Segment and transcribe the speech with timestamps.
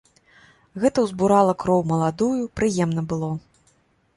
[0.85, 3.31] Гэта ўзбурала кроў маладую, прыемна было.